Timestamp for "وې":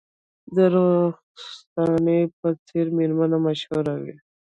4.01-4.15